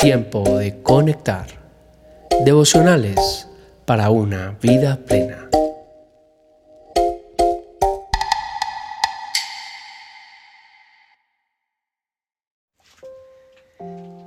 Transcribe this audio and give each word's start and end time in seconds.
Tiempo 0.00 0.58
de 0.58 0.82
conectar. 0.82 1.46
Devocionales 2.44 3.46
para 3.84 4.08
una 4.08 4.56
vida 4.62 4.98
plena. 5.04 5.50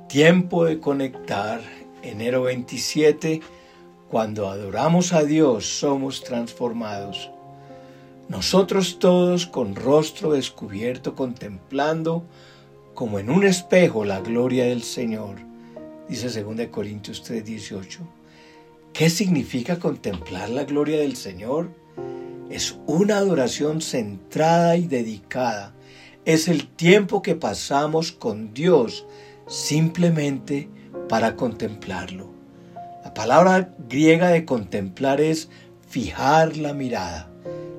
Tiempo 0.08 0.64
de 0.64 0.78
conectar, 0.78 1.60
enero 2.04 2.42
27, 2.42 3.40
cuando 4.08 4.48
adoramos 4.48 5.12
a 5.12 5.24
Dios 5.24 5.66
somos 5.66 6.22
transformados. 6.22 7.33
Nosotros 8.28 8.98
todos 8.98 9.46
con 9.46 9.74
rostro 9.74 10.32
descubierto 10.32 11.14
contemplando 11.14 12.24
como 12.94 13.18
en 13.18 13.28
un 13.28 13.44
espejo 13.44 14.04
la 14.04 14.20
gloria 14.20 14.64
del 14.64 14.82
Señor, 14.82 15.36
dice 16.08 16.42
2 16.42 16.68
Corintios 16.68 17.22
3:18. 17.22 18.00
¿Qué 18.94 19.10
significa 19.10 19.78
contemplar 19.78 20.48
la 20.48 20.64
gloria 20.64 20.98
del 20.98 21.16
Señor? 21.16 21.70
Es 22.48 22.76
una 22.86 23.18
adoración 23.18 23.80
centrada 23.80 24.76
y 24.76 24.86
dedicada. 24.86 25.74
Es 26.24 26.48
el 26.48 26.68
tiempo 26.68 27.20
que 27.20 27.34
pasamos 27.34 28.12
con 28.12 28.54
Dios 28.54 29.04
simplemente 29.46 30.68
para 31.08 31.36
contemplarlo. 31.36 32.30
La 33.02 33.12
palabra 33.12 33.74
griega 33.88 34.28
de 34.28 34.44
contemplar 34.44 35.20
es 35.20 35.50
fijar 35.88 36.56
la 36.56 36.72
mirada. 36.72 37.28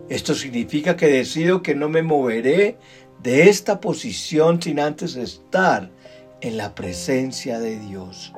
Esto 0.10 0.36
significa 0.36 0.96
que 0.96 1.08
decido 1.08 1.64
que 1.64 1.74
no 1.74 1.90
me 1.90 2.04
moveré 2.04 2.78
de 3.24 3.50
esta 3.50 3.80
posición 3.82 4.62
sin 4.62 4.80
antes 4.80 5.16
estar 5.16 5.90
en 6.42 6.58
la 6.58 6.76
presencia 6.76 7.60
de 7.60 7.80
Dios. 7.80 8.34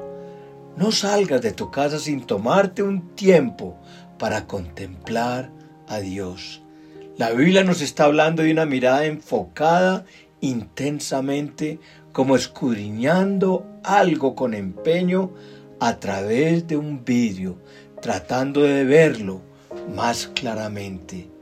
No 0.78 0.92
salgas 0.92 1.42
de 1.42 1.52
tu 1.52 1.70
casa 1.72 2.00
sin 2.00 2.26
tomarte 2.26 2.84
un 2.84 3.16
tiempo 3.16 3.76
para 4.18 4.48
contemplar 4.48 5.52
a 5.88 6.00
Dios. 6.00 6.62
La 7.18 7.32
Biblia 7.32 7.64
nos 7.64 7.82
está 7.82 8.06
hablando 8.06 8.44
de 8.44 8.52
una 8.52 8.66
mirada 8.66 9.06
enfocada 9.06 10.06
intensamente, 10.40 11.80
como 12.14 12.36
escudriñando 12.36 13.66
algo 13.84 14.36
con 14.36 14.54
empeño 14.54 15.34
a 15.80 16.00
través 16.00 16.68
de 16.68 16.78
un 16.78 17.04
vidrio, 17.04 17.58
tratando 18.02 18.62
de 18.62 18.86
verlo 18.86 19.42
más 19.94 20.28
claramente. 20.28 21.37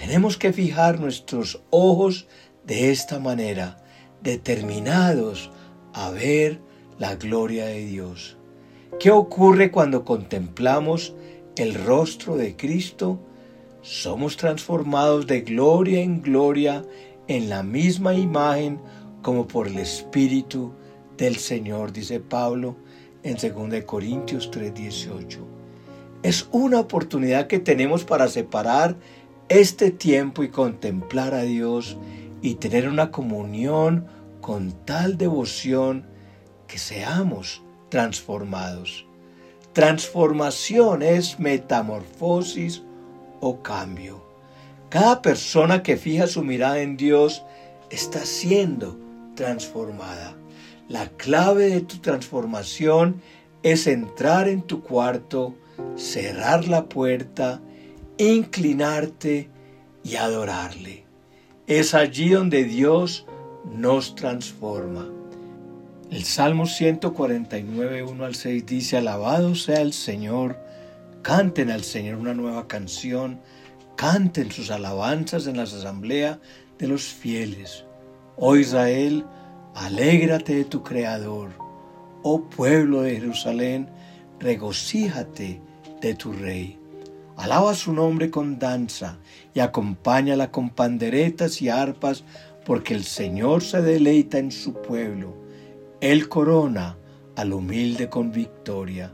Tenemos 0.00 0.38
que 0.38 0.54
fijar 0.54 0.98
nuestros 0.98 1.60
ojos 1.68 2.26
de 2.64 2.90
esta 2.90 3.18
manera, 3.18 3.84
determinados 4.22 5.50
a 5.92 6.08
ver 6.08 6.58
la 6.98 7.16
gloria 7.16 7.66
de 7.66 7.84
Dios. 7.84 8.38
¿Qué 8.98 9.10
ocurre 9.10 9.70
cuando 9.70 10.06
contemplamos 10.06 11.14
el 11.54 11.74
rostro 11.74 12.36
de 12.36 12.56
Cristo? 12.56 13.20
Somos 13.82 14.38
transformados 14.38 15.26
de 15.26 15.42
gloria 15.42 16.00
en 16.00 16.22
gloria 16.22 16.82
en 17.28 17.50
la 17.50 17.62
misma 17.62 18.14
imagen 18.14 18.80
como 19.20 19.46
por 19.46 19.68
el 19.68 19.78
Espíritu 19.78 20.72
del 21.18 21.36
Señor, 21.36 21.92
dice 21.92 22.20
Pablo 22.20 22.76
en 23.22 23.36
2 23.36 23.84
Corintios 23.84 24.50
3:18. 24.50 25.60
Es 26.22 26.48
una 26.52 26.80
oportunidad 26.80 27.46
que 27.46 27.58
tenemos 27.58 28.04
para 28.04 28.28
separar 28.28 28.96
este 29.50 29.90
tiempo 29.90 30.44
y 30.44 30.48
contemplar 30.48 31.34
a 31.34 31.42
Dios 31.42 31.98
y 32.40 32.54
tener 32.54 32.88
una 32.88 33.10
comunión 33.10 34.06
con 34.40 34.70
tal 34.86 35.18
devoción 35.18 36.06
que 36.68 36.78
seamos 36.78 37.60
transformados. 37.88 39.06
Transformación 39.72 41.02
es 41.02 41.40
metamorfosis 41.40 42.82
o 43.40 43.60
cambio. 43.60 44.24
Cada 44.88 45.20
persona 45.20 45.82
que 45.82 45.96
fija 45.96 46.28
su 46.28 46.44
mirada 46.44 46.80
en 46.80 46.96
Dios 46.96 47.42
está 47.90 48.24
siendo 48.24 48.96
transformada. 49.34 50.36
La 50.88 51.08
clave 51.08 51.70
de 51.70 51.80
tu 51.80 51.98
transformación 51.98 53.20
es 53.64 53.88
entrar 53.88 54.48
en 54.48 54.62
tu 54.62 54.80
cuarto, 54.80 55.56
cerrar 55.96 56.68
la 56.68 56.88
puerta, 56.88 57.60
inclinarte 58.20 59.48
y 60.04 60.16
adorarle. 60.16 61.04
Es 61.66 61.94
allí 61.94 62.30
donde 62.30 62.64
Dios 62.64 63.26
nos 63.64 64.14
transforma. 64.14 65.08
El 66.10 66.24
Salmo 66.24 66.66
149, 66.66 68.02
1 68.02 68.24
al 68.24 68.34
6 68.34 68.66
dice, 68.66 68.96
Alabado 68.98 69.54
sea 69.54 69.80
el 69.80 69.92
Señor, 69.92 70.58
canten 71.22 71.70
al 71.70 71.82
Señor 71.82 72.18
una 72.18 72.34
nueva 72.34 72.66
canción, 72.68 73.40
canten 73.96 74.50
sus 74.50 74.70
alabanzas 74.70 75.46
en 75.46 75.56
las 75.56 75.72
asambleas 75.72 76.38
de 76.78 76.88
los 76.88 77.04
fieles. 77.04 77.84
Oh 78.36 78.56
Israel, 78.56 79.24
alégrate 79.74 80.56
de 80.56 80.64
tu 80.64 80.82
Creador. 80.82 81.52
Oh 82.22 82.42
pueblo 82.50 83.02
de 83.02 83.16
Jerusalén, 83.16 83.88
regocíjate 84.40 85.62
de 86.02 86.14
tu 86.14 86.32
Rey. 86.32 86.79
Alaba 87.40 87.74
su 87.74 87.94
nombre 87.94 88.30
con 88.30 88.58
danza 88.58 89.16
y 89.54 89.60
acompáñala 89.60 90.50
con 90.50 90.68
panderetas 90.68 91.62
y 91.62 91.70
arpas, 91.70 92.22
porque 92.66 92.92
el 92.92 93.02
Señor 93.02 93.62
se 93.62 93.80
deleita 93.80 94.36
en 94.36 94.52
su 94.52 94.74
pueblo. 94.74 95.34
Él 96.02 96.28
corona 96.28 96.98
al 97.36 97.54
humilde 97.54 98.10
con 98.10 98.30
victoria. 98.30 99.10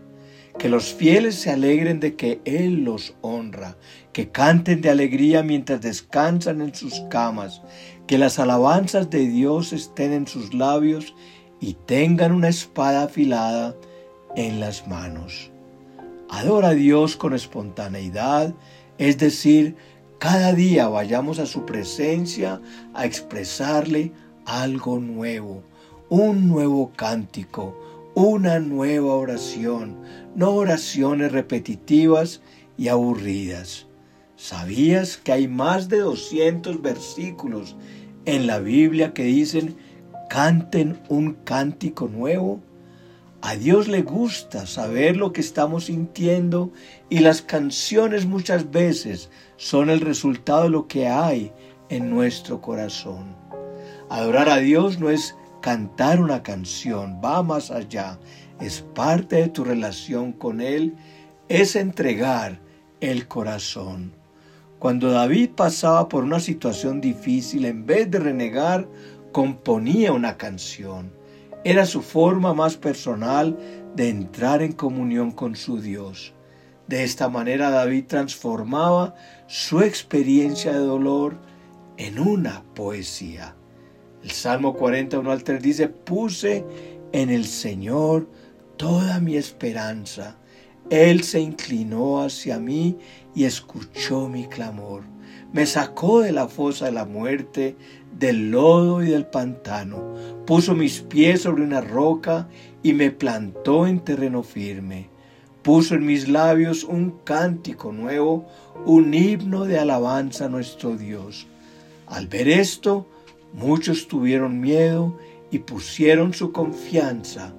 Que 0.59 0.69
los 0.69 0.93
fieles 0.93 1.37
se 1.37 1.53
alegren 1.53 2.01
de 2.01 2.17
que 2.17 2.41
Él 2.45 2.83
los 2.83 3.15
honra, 3.21 3.77
que 4.13 4.33
canten 4.33 4.81
de 4.81 4.91
alegría 4.91 5.45
mientras 5.45 5.81
descansan 5.81 6.63
en 6.63 6.75
sus 6.75 7.03
camas, 7.09 7.63
que 8.09 8.19
las 8.19 8.41
alabanzas 8.41 9.09
de 9.09 9.29
Dios 9.29 9.73
estén 9.73 10.13
en 10.13 10.27
sus 10.27 10.53
labios 10.53 11.15
y 11.61 11.75
tengan 11.75 12.33
una 12.33 12.49
espada 12.49 13.05
afilada 13.05 13.77
en 14.35 14.59
las 14.59 14.89
manos. 14.89 15.53
Adora 16.29 16.69
a 16.69 16.75
Dios 16.75 17.17
con 17.17 17.35
espontaneidad, 17.35 18.55
es 18.99 19.19
decir, 19.19 19.77
cada 20.19 20.53
día 20.53 20.89
vayamos 20.89 21.39
a 21.39 21.47
su 21.47 21.65
presencia 21.65 22.61
a 22.95 23.05
expresarle 23.05 24.13
algo 24.45 24.99
nuevo, 24.99 25.63
un 26.09 26.49
nuevo 26.49 26.93
cántico, 26.97 27.77
una 28.15 28.59
nueva 28.59 29.15
oración, 29.15 29.99
no 30.35 30.53
oraciones 30.53 31.33
repetitivas 31.33 32.41
y 32.79 32.89
aburridas. 32.89 33.87
¿Sabías 34.37 35.19
que 35.19 35.33
hay 35.33 35.49
más 35.49 35.89
de 35.89 35.99
200 35.99 36.83
versículos 36.83 37.77
en 38.25 38.47
la 38.47 38.59
Biblia 38.59 39.15
que 39.15 39.25
dicen 39.25 39.77
canten 40.29 40.99
un 41.09 41.35
cántico 41.45 42.09
nuevo? 42.09 42.61
A 43.49 43.55
Dios 43.55 43.87
le 43.87 44.03
gusta 44.03 44.67
saber 44.67 45.17
lo 45.17 45.33
que 45.33 45.41
estamos 45.41 45.85
sintiendo 45.85 46.73
y 47.09 47.21
las 47.21 47.43
canciones 47.43 48.27
muchas 48.27 48.73
veces 48.73 49.31
son 49.57 49.89
el 49.89 50.01
resultado 50.01 50.65
de 50.65 50.71
lo 50.71 50.89
que 50.89 51.07
hay 51.07 51.53
en 51.89 52.11
nuestro 52.11 52.61
corazón. 52.61 53.37
Adorar 54.11 54.49
a 54.49 54.57
Dios 54.57 54.99
no 54.99 55.11
es 55.11 55.37
cantar 55.63 56.21
una 56.21 56.43
canción, 56.43 57.21
va 57.25 57.45
más 57.45 57.71
allá, 57.71 58.19
es 58.61 58.81
parte 58.81 59.37
de 59.37 59.49
tu 59.49 59.63
relación 59.63 60.33
con 60.33 60.61
Él, 60.61 60.97
es 61.49 61.77
entregar 61.77 62.59
el 63.01 63.29
corazón. 63.29 64.13
Cuando 64.81 65.13
David 65.13 65.51
pasaba 65.51 66.09
por 66.09 66.25
una 66.25 66.41
situación 66.41 67.01
difícil, 67.01 67.65
en 67.65 67.87
vez 67.87 68.11
de 68.11 68.19
renegar, 68.19 68.89
componía 69.31 70.13
una 70.13 70.37
canción. 70.37 71.13
Era 71.67 71.85
su 71.85 72.01
forma 72.01 72.55
más 72.55 72.77
personal 72.77 73.59
de 73.97 74.09
entrar 74.09 74.63
en 74.63 74.71
comunión 74.71 75.33
con 75.33 75.57
su 75.57 75.81
Dios. 75.81 76.33
De 76.87 77.03
esta 77.03 77.29
manera 77.29 77.71
David 77.71 78.05
transformaba 78.07 79.17
su 79.49 79.81
experiencia 79.81 80.73
de 80.73 80.79
dolor 80.79 81.41
en 81.97 82.21
una 82.21 82.63
poesía. 82.77 83.57
El 84.23 84.31
Salmo 84.31 84.75
41 84.75 85.29
al 85.29 85.43
3 85.43 85.61
dice, 85.61 85.89
puse 85.89 86.65
en 87.11 87.31
el 87.31 87.45
Señor 87.47 88.31
toda 88.77 89.19
mi 89.19 89.37
esperanza. 89.37 90.37
Él 90.89 91.25
se 91.25 91.41
inclinó 91.41 92.23
hacia 92.23 92.61
mí 92.61 92.97
y 93.35 93.43
escuchó 93.43 94.29
mi 94.29 94.47
clamor. 94.47 95.03
Me 95.53 95.67
sacó 95.67 96.21
de 96.21 96.31
la 96.31 96.47
fosa 96.47 96.85
de 96.85 96.93
la 96.93 97.07
muerte, 97.07 97.77
del 98.19 98.51
lodo 98.51 99.03
y 99.03 99.09
del 99.11 99.27
pantano, 99.27 100.15
puso 100.47 100.75
mis 100.75 101.01
pies 101.01 101.43
sobre 101.43 101.63
una 101.63 101.81
roca 101.81 102.49
y 102.83 102.93
me 102.93 103.11
plantó 103.11 103.87
en 103.87 104.01
terreno 104.01 104.43
firme. 104.43 105.09
Puso 105.63 105.97
en 105.97 106.07
mis 106.07 106.29
labios 106.29 106.85
un 106.85 107.19
cántico 107.25 107.93
nuevo, 107.93 108.47
un 108.85 109.13
himno 109.13 109.65
de 109.65 109.79
alabanza 109.79 110.45
a 110.45 110.49
nuestro 110.49 110.97
Dios. 110.97 111.47
Al 112.07 112.29
ver 112.29 112.49
esto, 112.49 113.07
Muchos 113.57 114.07
tuvieron 114.07 114.61
miedo 114.61 115.17
y 115.51 115.61
pusieron 115.61 116.35
su 116.35 116.53
confianza 116.53 117.55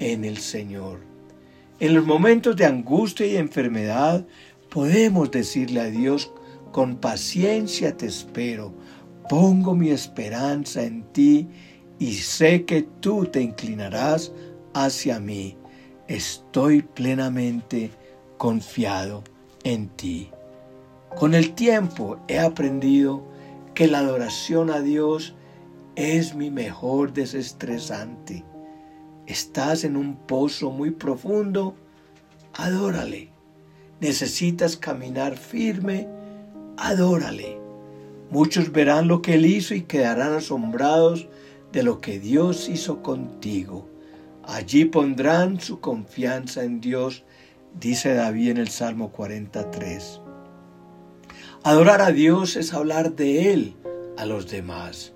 en 0.00 0.24
el 0.24 0.38
Señor. 0.38 0.98
En 1.78 1.94
los 1.94 2.04
momentos 2.04 2.56
de 2.56 2.64
angustia 2.64 3.26
y 3.26 3.36
enfermedad 3.36 4.26
podemos 4.70 5.30
decirle 5.30 5.80
a 5.80 5.84
Dios, 5.84 6.32
con 6.72 6.96
paciencia 6.96 7.96
te 7.96 8.06
espero, 8.06 8.74
pongo 9.28 9.74
mi 9.74 9.90
esperanza 9.90 10.82
en 10.82 11.02
ti 11.12 11.48
y 11.98 12.14
sé 12.14 12.64
que 12.64 12.82
tú 13.00 13.26
te 13.26 13.40
inclinarás 13.40 14.32
hacia 14.74 15.18
mí. 15.20 15.56
Estoy 16.08 16.82
plenamente 16.82 17.90
confiado 18.36 19.24
en 19.64 19.88
ti. 19.88 20.30
Con 21.16 21.34
el 21.34 21.54
tiempo 21.54 22.18
he 22.28 22.38
aprendido 22.38 23.24
que 23.74 23.88
la 23.88 23.98
adoración 23.98 24.70
a 24.70 24.80
Dios 24.80 25.34
es 25.96 26.34
mi 26.34 26.50
mejor 26.50 27.12
desestresante. 27.12 28.44
Estás 29.26 29.84
en 29.84 29.96
un 29.96 30.16
pozo 30.16 30.70
muy 30.70 30.90
profundo, 30.90 31.74
adórale. 32.54 33.30
Necesitas 34.00 34.76
caminar 34.76 35.36
firme, 35.36 36.06
adórale. 36.76 37.65
Muchos 38.30 38.72
verán 38.72 39.08
lo 39.08 39.22
que 39.22 39.34
Él 39.34 39.46
hizo 39.46 39.74
y 39.74 39.82
quedarán 39.82 40.34
asombrados 40.34 41.28
de 41.72 41.82
lo 41.82 42.00
que 42.00 42.18
Dios 42.18 42.68
hizo 42.68 43.02
contigo. 43.02 43.88
Allí 44.42 44.84
pondrán 44.84 45.60
su 45.60 45.80
confianza 45.80 46.64
en 46.64 46.80
Dios, 46.80 47.24
dice 47.78 48.14
David 48.14 48.50
en 48.50 48.56
el 48.58 48.68
Salmo 48.68 49.12
43. 49.12 50.20
Adorar 51.62 52.00
a 52.00 52.12
Dios 52.12 52.56
es 52.56 52.72
hablar 52.72 53.14
de 53.16 53.52
Él 53.52 53.76
a 54.16 54.24
los 54.24 54.48
demás. 54.50 55.12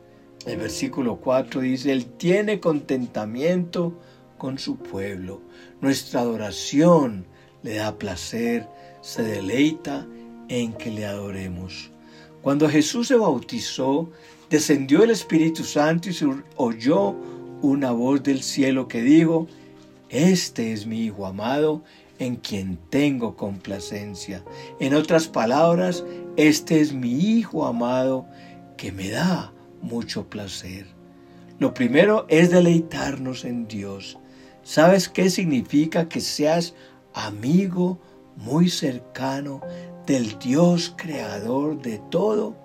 El 0.47 0.57
versículo 0.57 1.21
4 1.21 1.61
dice, 1.61 1.93
Él 1.93 2.07
tiene 2.07 2.61
contentamiento 2.61 3.99
con 4.39 4.59
su 4.59 4.79
pueblo. 4.79 5.43
Nuestra 5.81 6.21
adoración 6.21 7.27
le 7.62 7.75
da 7.77 7.99
placer, 7.99 8.69
se 9.01 9.23
deleita 9.23 10.07
en 10.49 10.73
que 10.73 10.91
le 10.91 11.07
adoremos. 11.07 11.91
Cuando 12.42 12.69
Jesús 12.69 13.08
se 13.08 13.16
bautizó, 13.16 14.10
descendió 14.48 15.02
el 15.02 15.10
Espíritu 15.10 15.62
Santo 15.64 16.08
y 16.08 16.14
se 16.14 16.26
oyó 16.56 17.14
una 17.62 17.90
voz 17.90 18.22
del 18.22 18.42
cielo 18.42 18.88
que 18.88 19.02
dijo, 19.02 19.46
Este 20.08 20.72
es 20.72 20.87
mi 20.87 21.04
Hijo 21.04 21.26
amado, 21.26 21.84
en 22.19 22.37
quien 22.37 22.78
tengo 22.88 23.37
complacencia. 23.37 24.42
En 24.78 24.94
otras 24.94 25.28
palabras, 25.28 26.04
este 26.37 26.81
es 26.81 26.92
mi 26.92 27.12
Hijo 27.12 27.66
amado 27.66 28.26
que 28.76 28.92
me 28.92 29.10
da 29.10 29.52
mucho 29.82 30.28
placer. 30.28 30.87
Lo 31.58 31.75
primero 31.75 32.25
es 32.28 32.50
deleitarnos 32.50 33.44
en 33.44 33.69
Dios. 33.69 34.19
¿Sabes 34.62 35.08
qué 35.10 35.28
significa 35.28 36.08
que 36.08 36.20
seas 36.20 36.75
amigo 37.12 37.98
muy 38.40 38.69
cercano 38.69 39.60
del 40.06 40.38
Dios 40.38 40.94
creador 40.96 41.81
de 41.81 41.98
todo? 42.10 42.56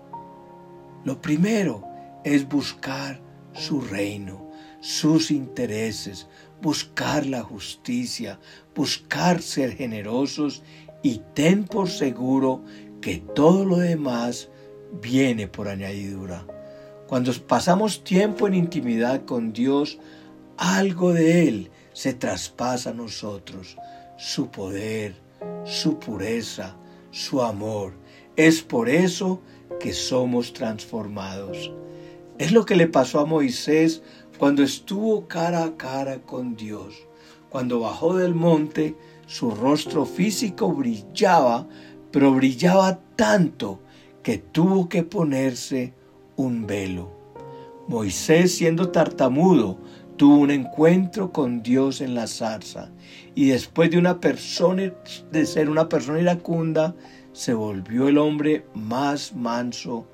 Lo 1.04 1.22
primero 1.22 1.84
es 2.24 2.48
buscar 2.48 3.22
su 3.54 3.82
reino, 3.82 4.50
sus 4.82 5.32
intereses, 5.32 6.28
buscar 6.62 7.26
la 7.26 7.44
justicia, 7.44 8.40
buscar 8.74 9.42
ser 9.42 9.76
generosos 9.76 10.64
y 11.04 11.22
ten 11.34 11.66
por 11.66 11.90
seguro 11.90 12.64
que 13.02 13.18
todo 13.36 13.66
lo 13.66 13.78
demás 13.78 14.50
viene 15.02 15.48
por 15.48 15.68
añadidura. 15.68 16.46
Cuando 17.08 17.32
pasamos 17.48 18.04
tiempo 18.04 18.48
en 18.48 18.56
intimidad 18.56 19.26
con 19.26 19.54
Dios, 19.54 20.00
algo 20.58 21.14
de 21.14 21.48
Él 21.48 21.72
se 21.94 22.14
traspasa 22.14 22.90
a 22.90 22.94
nosotros, 22.94 23.78
su 24.18 24.50
poder, 24.50 25.25
su 25.64 26.00
pureza, 26.00 26.76
su 27.12 27.42
amor. 27.42 27.94
Es 28.36 28.62
por 28.62 28.90
eso 28.90 29.42
que 29.80 29.94
somos 29.94 30.54
transformados. 30.54 31.72
Es 32.38 32.52
lo 32.52 32.66
que 32.66 32.76
le 32.76 32.88
pasó 32.88 33.20
a 33.20 33.26
Moisés 33.26 34.02
cuando 34.38 34.64
estuvo 34.64 35.28
cara 35.28 35.64
a 35.64 35.78
cara 35.78 36.22
con 36.22 36.56
Dios. 36.56 37.08
Cuando 37.50 37.80
bajó 37.80 38.16
del 38.18 38.36
monte, 38.36 38.96
su 39.26 39.52
rostro 39.52 40.06
físico 40.06 40.72
brillaba, 40.74 41.68
pero 42.12 42.34
brillaba 42.34 43.00
tanto 43.16 43.80
que 44.22 44.38
tuvo 44.38 44.90
que 44.90 45.04
ponerse 45.04 45.94
un 46.36 46.68
velo. 46.68 47.12
Moisés, 47.88 48.56
siendo 48.56 48.90
tartamudo, 48.90 49.78
tuvo 50.18 50.38
un 50.38 50.52
encuentro 50.52 51.32
con 51.32 51.62
Dios 51.62 52.02
en 52.02 52.16
la 52.16 52.28
zarza 52.28 52.90
y 53.34 53.48
después 53.48 53.92
de 53.92 53.98
una 53.98 54.20
persona 54.20 54.94
de 55.32 55.46
ser 55.46 55.70
una 55.70 55.90
persona 55.90 56.22
iracunda, 56.22 56.96
se 57.34 57.54
volvió 57.54 58.08
el 58.08 58.18
hombre 58.18 58.66
más 58.74 59.36
manso, 59.36 60.08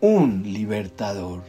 un 0.00 0.42
libertador. 0.42 1.42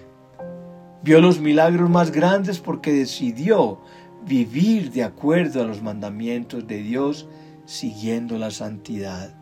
Vio 1.03 1.21
los 1.21 1.39
milagros 1.39 1.89
más 1.89 2.11
grandes 2.11 2.59
porque 2.59 2.91
decidió 2.91 3.79
vivir 4.25 4.91
de 4.91 5.03
acuerdo 5.03 5.61
a 5.61 5.65
los 5.65 5.81
mandamientos 5.81 6.67
de 6.67 6.77
Dios, 6.81 7.27
siguiendo 7.65 8.37
la 8.37 8.51
santidad. 8.51 9.33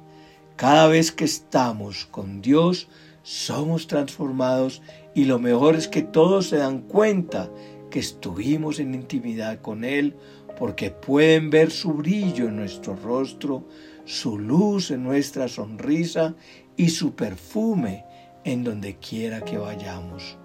Cada 0.56 0.88
vez 0.88 1.12
que 1.12 1.25
estamos 1.25 2.06
con 2.06 2.42
Dios, 2.42 2.88
somos 3.24 3.88
transformados 3.88 4.81
y 5.14 5.25
lo 5.25 5.40
mejor 5.40 5.75
es 5.75 5.88
que 5.88 6.02
todos 6.02 6.48
se 6.48 6.57
dan 6.57 6.81
cuenta 6.81 7.50
que 7.92 8.00
estuvimos 8.00 8.80
en 8.80 8.96
intimidad 8.96 9.62
con 9.62 9.84
Él 9.84 10.16
porque 10.58 10.90
pueden 10.90 11.52
ver 11.52 11.70
su 11.70 11.94
brillo 11.94 12.48
en 12.48 12.56
nuestro 12.56 12.96
rostro, 12.96 13.68
su 14.06 14.40
luz 14.40 14.90
en 14.90 15.04
nuestra 15.04 15.48
sonrisa 15.48 16.34
y 16.76 16.90
su 16.90 17.14
perfume 17.14 18.06
en 18.44 18.64
donde 18.64 18.96
quiera 18.96 19.42
que 19.42 19.60
vayamos. 19.60 20.38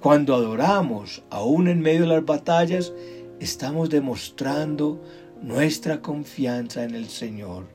Cuando 0.00 0.34
adoramos, 0.34 1.22
aún 1.30 1.68
en 1.68 1.80
medio 1.80 2.02
de 2.02 2.08
las 2.08 2.24
batallas, 2.24 2.92
estamos 3.40 3.90
demostrando 3.90 5.02
nuestra 5.42 6.00
confianza 6.00 6.84
en 6.84 6.94
el 6.94 7.08
Señor. 7.08 7.66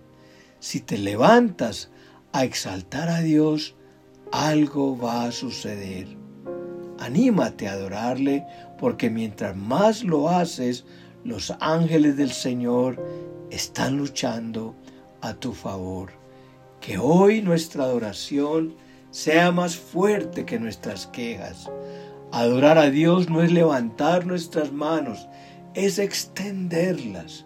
Si 0.59 0.79
te 0.79 0.97
levantas 0.97 1.89
a 2.31 2.43
exaltar 2.43 3.09
a 3.09 3.21
Dios, 3.21 3.75
algo 4.31 4.97
va 4.97 5.25
a 5.25 5.31
suceder. 5.31 6.07
Anímate 6.99 7.67
a 7.67 7.73
adorarle 7.73 8.45
porque 8.77 9.09
mientras 9.09 9.55
más 9.55 10.03
lo 10.03 10.29
haces, 10.29 10.85
los 11.23 11.53
ángeles 11.59 12.15
del 12.17 12.31
Señor 12.31 13.03
están 13.49 13.97
luchando 13.97 14.75
a 15.21 15.33
tu 15.33 15.53
favor. 15.53 16.11
Que 16.79 16.97
hoy 16.97 17.41
nuestra 17.41 17.83
adoración 17.83 18.75
sea 19.09 19.51
más 19.51 19.75
fuerte 19.75 20.45
que 20.45 20.59
nuestras 20.59 21.07
quejas. 21.07 21.69
Adorar 22.31 22.77
a 22.77 22.89
Dios 22.89 23.29
no 23.29 23.41
es 23.41 23.51
levantar 23.51 24.25
nuestras 24.25 24.71
manos, 24.71 25.27
es 25.73 25.97
extenderlas. 25.97 27.45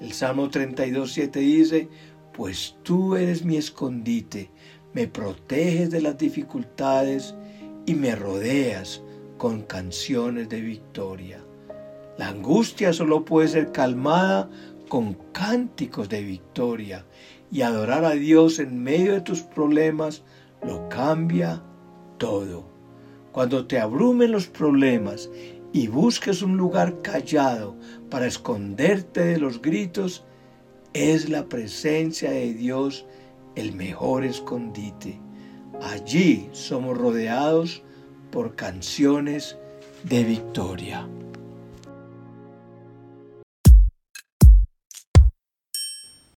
El 0.00 0.12
Salmo 0.12 0.48
32, 0.48 1.12
7 1.12 1.40
dice, 1.40 1.88
pues 2.32 2.76
tú 2.82 3.16
eres 3.16 3.44
mi 3.44 3.56
escondite, 3.56 4.50
me 4.94 5.06
proteges 5.06 5.90
de 5.90 6.00
las 6.00 6.16
dificultades 6.16 7.34
y 7.86 7.94
me 7.94 8.14
rodeas 8.14 9.02
con 9.40 9.62
canciones 9.62 10.50
de 10.50 10.60
victoria. 10.60 11.42
La 12.18 12.28
angustia 12.28 12.92
solo 12.92 13.24
puede 13.24 13.48
ser 13.48 13.72
calmada 13.72 14.50
con 14.90 15.14
cánticos 15.32 16.10
de 16.10 16.22
victoria 16.22 17.06
y 17.50 17.62
adorar 17.62 18.04
a 18.04 18.10
Dios 18.10 18.58
en 18.58 18.82
medio 18.82 19.14
de 19.14 19.22
tus 19.22 19.40
problemas 19.40 20.24
lo 20.62 20.86
cambia 20.90 21.62
todo. 22.18 22.64
Cuando 23.32 23.66
te 23.66 23.80
abrumen 23.80 24.30
los 24.30 24.46
problemas 24.46 25.30
y 25.72 25.88
busques 25.88 26.42
un 26.42 26.58
lugar 26.58 27.00
callado 27.00 27.76
para 28.10 28.26
esconderte 28.26 29.24
de 29.24 29.38
los 29.38 29.62
gritos, 29.62 30.22
es 30.92 31.30
la 31.30 31.48
presencia 31.48 32.30
de 32.30 32.52
Dios 32.52 33.06
el 33.54 33.72
mejor 33.72 34.22
escondite. 34.22 35.18
Allí 35.80 36.50
somos 36.52 36.98
rodeados 36.98 37.82
por 38.30 38.54
canciones 38.56 39.56
de 40.04 40.24
victoria. 40.24 41.06